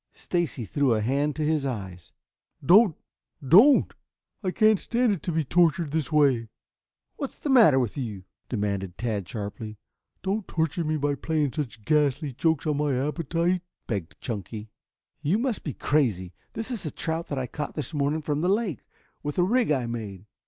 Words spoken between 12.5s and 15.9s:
on my appetite," begged Chunky. "You must be